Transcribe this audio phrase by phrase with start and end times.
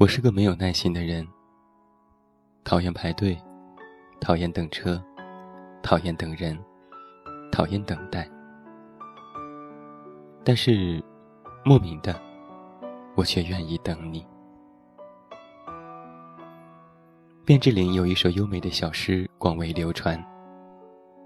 [0.00, 1.28] 我是个没有耐心的人，
[2.64, 3.38] 讨厌排队，
[4.18, 4.98] 讨厌等车，
[5.82, 6.58] 讨厌等人，
[7.52, 8.26] 讨厌等待。
[10.42, 11.04] 但是，
[11.66, 12.18] 莫名的，
[13.14, 14.26] 我却愿意等你。
[17.44, 20.18] 卞之琳有一首优美的小诗广为流传，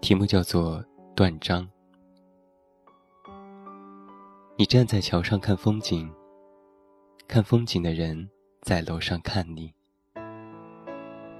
[0.00, 0.80] 题目叫做
[1.14, 1.62] 《断章》。
[4.56, 6.12] 你站在桥上看风景，
[7.28, 8.28] 看风景的人
[8.66, 9.72] 在楼上看你。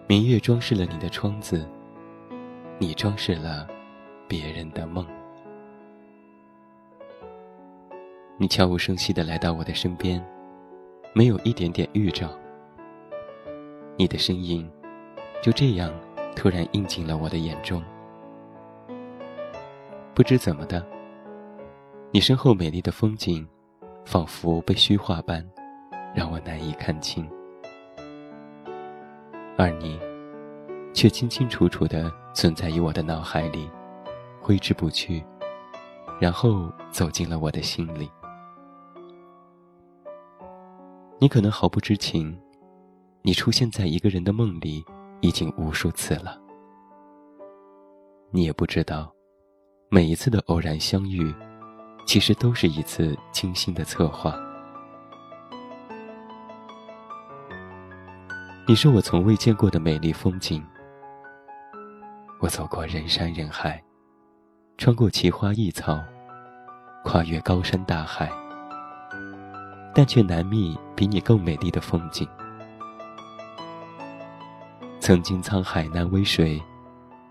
[0.07, 1.69] 明月装饰了你的窗子，
[2.79, 3.67] 你装饰了
[4.29, 5.05] 别人的梦。
[8.39, 10.25] 你悄无声息地来到我的身边，
[11.13, 12.31] 没有一点点预兆。
[13.97, 14.71] 你的身影
[15.43, 15.93] 就这样
[16.37, 17.83] 突然映进了我的眼中。
[20.15, 20.87] 不知怎么的。
[22.13, 23.45] 你身后美丽的风景，
[24.05, 25.45] 仿佛被虚化般，
[26.17, 27.29] 让我难以看清。
[29.59, 30.01] 而你，
[30.95, 33.69] 却清清楚楚地存在于我的脑海里，
[34.41, 35.23] 挥之不去，
[36.19, 38.11] 然后走进了我的心里。
[41.19, 42.35] 你可能毫不知情，
[43.21, 44.83] 你出现在一个人的梦里
[45.21, 46.41] 已经无数次了。
[48.31, 49.13] 你也不知道，
[49.91, 51.35] 每一次的偶然相遇。
[52.07, 54.46] 其实都是一次精心的策划。
[58.69, 60.61] 你是我从未见过的美丽风景。
[62.41, 63.81] 我走过人山人海，
[64.77, 66.03] 穿过奇花异草，
[67.05, 68.29] 跨越高山大海，
[69.95, 72.27] 但却难觅比你更美丽的风景。
[74.99, 76.61] 曾经沧海难为水，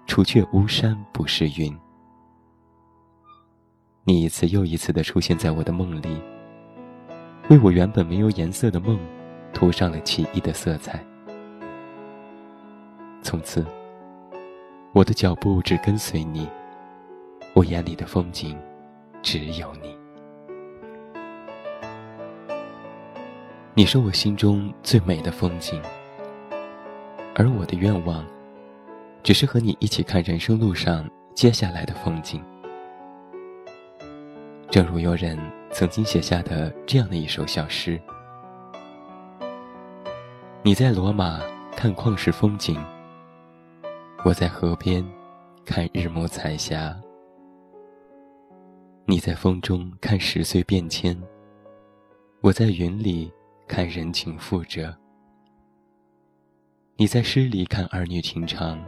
[0.07, 1.77] 除却巫山不是云。
[4.05, 6.17] 你一次又一次的出现在我的梦里，
[7.49, 8.97] 为我原本没有颜色的梦
[9.53, 11.05] 涂上了奇异的色彩。
[13.25, 13.65] 从此，
[14.93, 16.47] 我的脚步只跟随你，
[17.55, 18.55] 我眼里的风景
[19.23, 19.97] 只有你。
[23.73, 25.81] 你是我心中最美的风景，
[27.33, 28.23] 而我的愿望，
[29.23, 32.43] 只是和你一起看人生路上接下来的风景。
[34.69, 35.35] 正如有人
[35.71, 37.99] 曾经写下的这样的一首小诗：
[40.61, 41.41] 你在罗马
[41.75, 42.79] 看旷世风景，
[44.25, 45.05] 我在河边
[45.63, 46.99] 看日暮彩霞；
[49.05, 51.15] 你在风中看十岁变迁，
[52.41, 53.31] 我在云里
[53.67, 54.87] 看人情复折；
[56.95, 58.83] 你在诗里看儿女情长，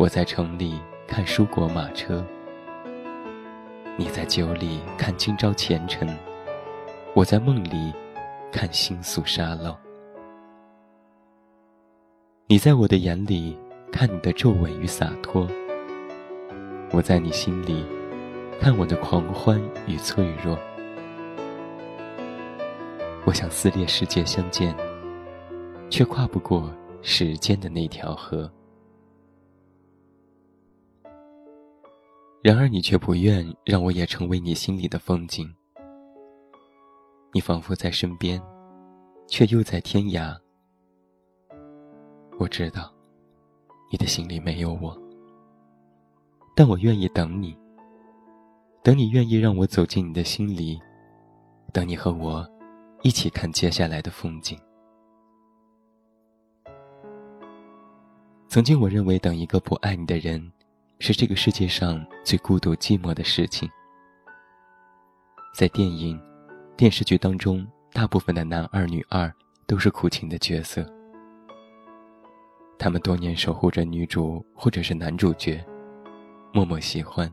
[0.00, 2.26] 我在城里看蔬果马车。
[3.96, 6.08] 你在酒里看今朝前尘，
[7.14, 7.94] 我在梦里
[8.50, 9.76] 看星宿沙漏。
[12.48, 13.56] 你在我的眼里
[13.94, 15.48] 看你的皱纹与洒脱，
[16.90, 17.86] 我在你心里
[18.60, 20.58] 看我的狂欢与脆弱。
[23.24, 24.76] 我想撕裂世界相见，
[25.88, 28.52] 却跨不过时间的那条河。
[32.42, 35.48] 然而你却不愿让我也成为你心里的风景。
[37.32, 38.42] 你仿佛在身边，
[39.28, 40.36] 却又在天涯。
[42.40, 42.92] 我知道，
[43.90, 44.96] 你的心里没有我，
[46.56, 47.56] 但我愿意等你。
[48.82, 50.80] 等你愿意让我走进你的心里，
[51.72, 52.46] 等你和我
[53.02, 54.58] 一起看接下来的风景。
[58.48, 60.52] 曾经我认为，等一个不爱你的人。
[61.00, 63.68] 是这个世界上最孤独寂寞的事情。
[65.52, 66.18] 在电影、
[66.76, 69.30] 电视剧当中，大部分的男二、女二
[69.66, 70.88] 都是苦情的角色。
[72.78, 75.64] 他们多年守护着女主或者是男主角，
[76.52, 77.32] 默默喜欢，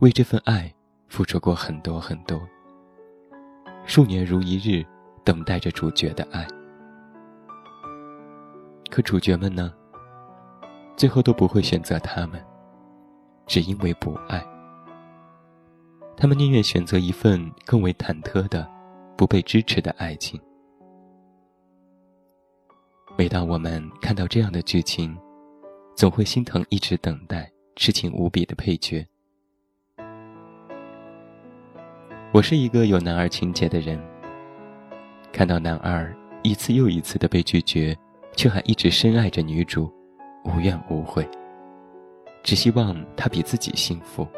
[0.00, 0.72] 为这份爱
[1.08, 2.40] 付出过很多很多。
[3.84, 4.84] 数年如一日，
[5.24, 6.46] 等待着主角的爱。
[8.90, 9.72] 可主角们呢？
[10.96, 12.44] 最后都不会选择他们，
[13.46, 14.44] 只因为不爱。
[16.16, 18.68] 他们宁愿选择一份更为忐忑的、
[19.16, 20.40] 不被支持的爱情。
[23.18, 25.18] 每当我们看到这样的剧情，
[25.96, 29.04] 总会心疼一直等待、痴情无比的配角。
[32.32, 34.00] 我是一个有男二情节的人，
[35.32, 37.92] 看到男二一次又一次的被拒绝，
[38.36, 39.92] 却还一直深爱着女主。
[40.44, 41.28] 无怨无悔，
[42.44, 44.28] 只希望他比自己幸福。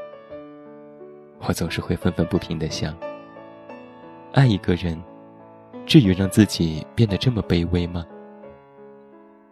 [1.41, 2.97] 我总是会愤愤不平的想：
[4.33, 4.99] 爱一个人，
[5.85, 8.07] 至于让自己变得这么卑微吗？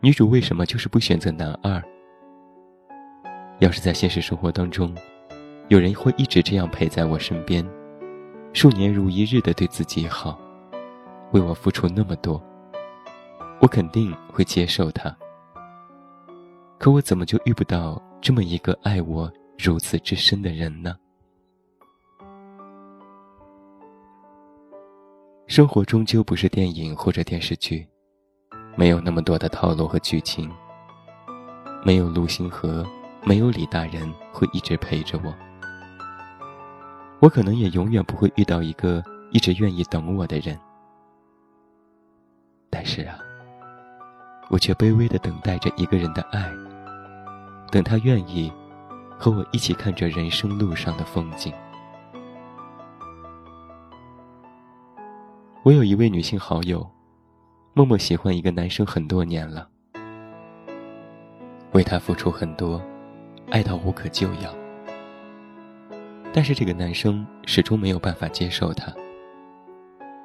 [0.00, 1.83] 女主为什么就是不选择男二？
[3.59, 4.95] 要是在现实生活当中，
[5.67, 7.69] 有人会一直这样陪在我身边，
[8.53, 10.39] 数年如一日的对自己好，
[11.33, 12.41] 为我付出那么多，
[13.61, 15.15] 我肯定会接受他。
[16.79, 19.29] 可我怎么就遇不到这么一个爱我
[19.59, 20.95] 如此之深的人呢？
[25.49, 27.85] 生活终究不是电影或者电视剧，
[28.78, 30.48] 没有那么多的套路和剧情，
[31.84, 32.86] 没有陆星河。
[33.25, 35.34] 没有李大人会一直陪着我，
[37.19, 39.02] 我可能也永远不会遇到一个
[39.32, 40.58] 一直愿意等我的人。
[42.70, 43.19] 但是啊，
[44.48, 46.48] 我却卑微的等待着一个人的爱，
[47.72, 48.50] 等他愿意
[49.19, 51.52] 和我一起看着人生路上的风景。
[55.64, 56.88] 我有一位女性好友，
[57.75, 59.69] 默默喜欢一个男生很多年了，
[61.73, 62.81] 为他付出很多。
[63.50, 64.55] 爱到无可救药，
[66.35, 68.93] 但是这个男生始终没有办法接受她，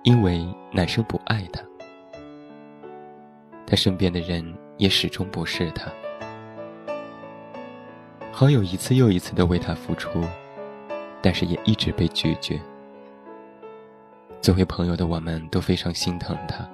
[0.04, 1.64] 因为男生不爱她，
[3.66, 4.44] 他身边的人
[4.78, 5.90] 也始终不是他。
[8.30, 10.22] 好友一次又一次的为他付出，
[11.22, 12.60] 但是也一直被拒绝。
[14.42, 16.70] 作为朋友的我们都非常心疼他，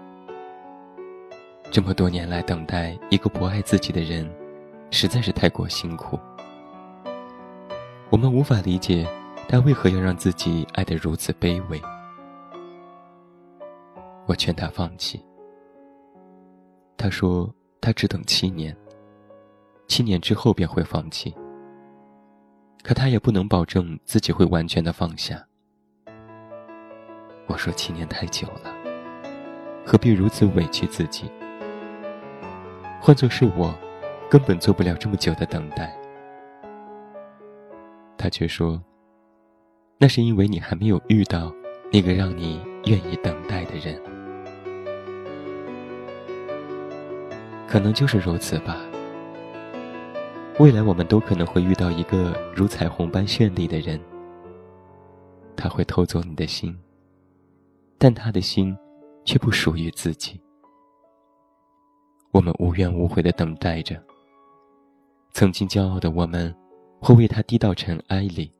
[1.71, 4.27] 这么多年来等待一个不爱自己的人，
[4.89, 6.19] 实在是太过辛苦。
[8.09, 9.07] 我们无法理解，
[9.47, 11.79] 他为何要让自己爱得如此卑微。
[14.25, 15.23] 我劝他放弃。
[16.97, 18.75] 他说他只等七年，
[19.87, 21.33] 七年之后便会放弃。
[22.81, 25.45] 可他也不能保证自己会完全的放下。
[27.45, 28.73] 我说七年太久了，
[29.85, 31.29] 何必如此委屈自己？
[33.01, 33.73] 换做是我，
[34.29, 35.97] 根本做不了这么久的等待。
[38.17, 38.79] 他却说
[39.97, 41.51] ：“那是因为你还没有遇到
[41.91, 43.99] 那个让你愿意等待的人。
[47.67, 48.77] 可能就是如此吧。
[50.59, 53.99] 未来我们都可能会遇到一个如彩虹般绚丽的人，
[55.55, 56.77] 他会偷走你的心，
[57.97, 58.77] 但他的心
[59.23, 60.39] 却不属于自己。
[62.31, 64.01] 我们无怨无悔的等待着，
[65.31, 66.53] 曾经骄傲的我们。”
[67.01, 68.51] 会为他低到尘埃里，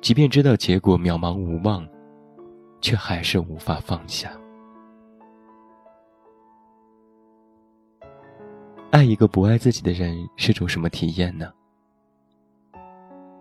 [0.00, 1.84] 即便知道结果渺茫无望，
[2.80, 4.30] 却还是无法放下。
[8.92, 11.52] 爱一个不爱自己的人是种什么体验呢？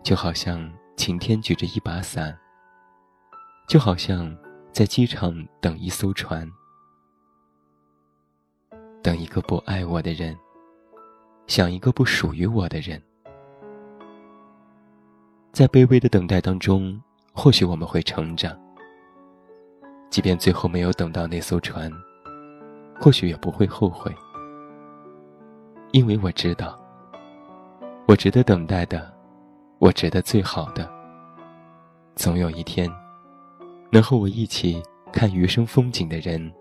[0.02, 0.68] 就好像
[0.98, 2.36] 晴天举着一把伞，
[3.68, 4.36] 就好像
[4.72, 6.50] 在机场等一艘船，
[9.06, 10.36] 等一个不爱我的人，
[11.46, 13.00] 想一个不属于我的人。
[15.52, 17.00] 在卑微的等待当中，
[17.32, 18.60] 或许我们会成长。
[20.10, 21.92] 即便最后没有等到那艘船，
[23.00, 24.12] 或许也不会后悔，
[25.92, 26.76] 因为我知道，
[28.08, 29.14] 我值得等待的，
[29.78, 30.92] 我值得最好的。
[32.16, 32.92] 总有一天，
[33.92, 34.82] 能和我一起
[35.14, 36.52] 看余生风景的人，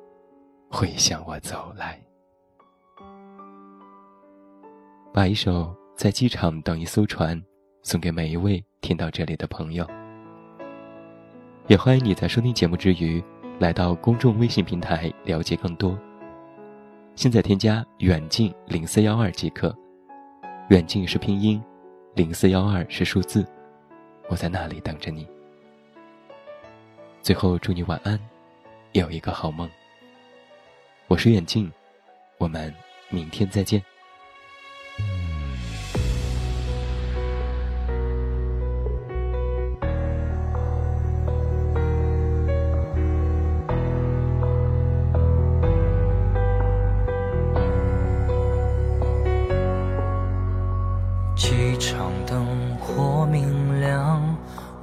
[0.69, 1.99] 会向我走来。
[5.15, 7.41] 把一首在机场等一艘船。
[7.85, 9.87] 送给每一位听到这里的朋友，
[11.69, 13.23] 也欢迎你在收听节目之余，
[13.61, 15.97] 来到公众微信平台了解更多。
[17.15, 19.73] 现在添加远近零四幺二即可，
[20.71, 21.63] 远近是拼音，
[22.15, 23.47] 零四幺二是数字，
[24.29, 25.29] 我在那里等着你。
[27.21, 28.19] 最后祝你晚安，
[28.93, 29.71] 有一个好梦。
[31.07, 31.71] 我是远近，
[32.39, 32.75] 我们
[33.11, 33.81] 明天再见。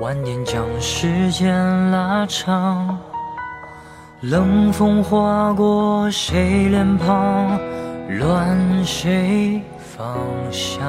[0.01, 1.55] 晚点将时间
[1.91, 2.98] 拉长，
[4.22, 7.60] 冷风划过谁脸庞，
[8.17, 10.17] 乱谁方
[10.50, 10.81] 向？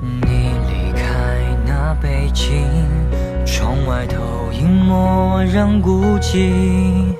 [0.00, 1.02] 你离开
[1.66, 2.68] 那北京，
[3.44, 7.16] 窗外投影默然孤寂。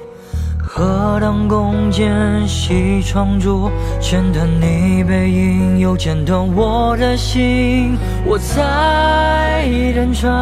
[0.77, 2.13] 何当共剪
[2.49, 7.97] 西窗烛，剪断你背影，又剪断我的心。
[8.27, 10.33] 我在等船，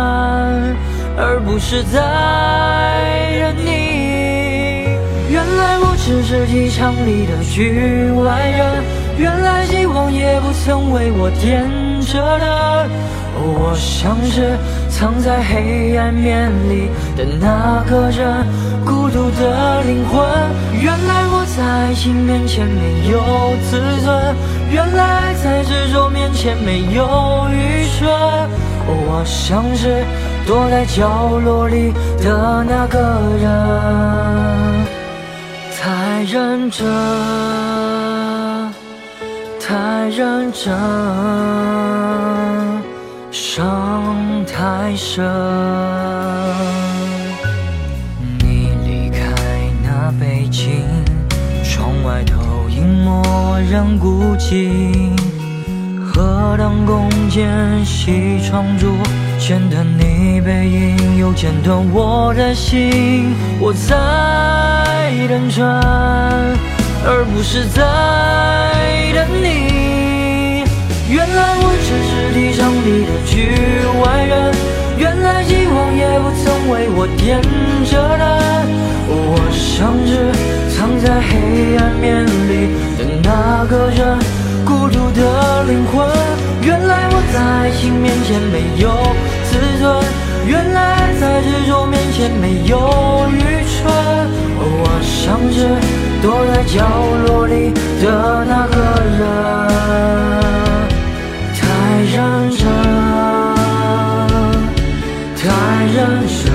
[1.18, 2.00] 而不是在
[3.42, 4.88] 等你。
[5.30, 8.82] 原来我只是机场里的局外人，
[9.18, 11.68] 原来希望也不曾为我点
[12.00, 12.90] 着灯。
[13.44, 14.56] 我像是
[14.88, 18.46] 藏在黑暗面里的那个人，
[18.84, 20.20] 孤独的灵魂。
[20.80, 23.20] 原来我在爱情面前没有
[23.70, 24.36] 自尊，
[24.70, 28.08] 原来在执着面前没有愚蠢。
[28.84, 30.04] 我像是
[30.46, 32.98] 躲在角落里的那个
[33.40, 33.48] 人，
[35.80, 36.84] 太认真，
[39.60, 40.72] 太认真。
[43.30, 45.24] 伤太深，
[53.12, 54.70] 蓦然孤寂。
[56.00, 57.48] 何当弓箭
[57.84, 58.96] 西窗烛，
[59.38, 63.34] 剪断你背影，又剪断我的心。
[63.60, 63.94] 我在
[65.28, 65.80] 等船，
[67.04, 67.82] 而不是在
[69.14, 70.64] 等你。
[71.08, 73.10] 原来我只是地上里的。
[73.26, 73.32] 局
[74.02, 74.54] 外人，
[74.98, 77.40] 原来希望也不曾为我点
[77.84, 78.22] 着灯。
[79.08, 79.14] 我
[79.50, 80.10] 像是
[81.02, 84.16] 在黑暗面里的那个人，
[84.64, 86.08] 孤独的灵魂。
[86.62, 88.88] 原来我在爱情面前没有
[89.50, 90.00] 自尊，
[90.46, 92.78] 原来在执着面前没有
[93.32, 93.82] 愚蠢。
[94.64, 95.74] 我像是
[96.22, 96.86] 躲在角
[97.26, 98.78] 落里的那个
[99.18, 99.20] 人，
[101.58, 101.60] 太
[102.14, 102.16] 认
[102.56, 102.60] 真。
[105.36, 105.44] 太
[105.86, 106.46] 认真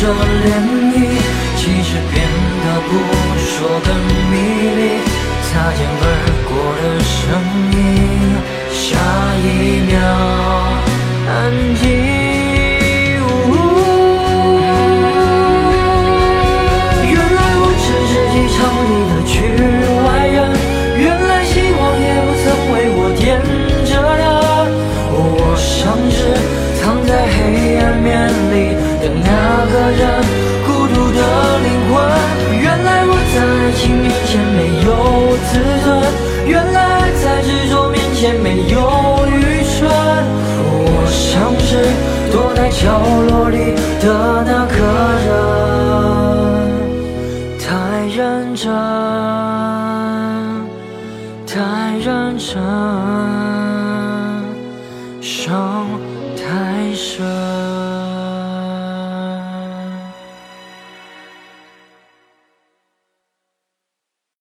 [0.00, 0.14] 着涟
[0.94, 0.96] 漪，
[1.56, 2.16] 其实变
[2.64, 2.90] 得不
[3.36, 3.48] 说
[3.84, 3.88] 更
[4.30, 4.34] 迷
[4.78, 4.80] 离。
[5.44, 6.02] 擦肩而
[6.48, 7.20] 过的声
[7.76, 7.78] 音，
[8.72, 8.78] 下
[9.44, 9.46] 一
[9.86, 9.92] 秒
[11.28, 11.30] 安
[11.76, 12.19] 静。
[42.50, 44.74] 躲在角落里的那个
[45.24, 45.30] 人，
[47.60, 48.68] 太认真，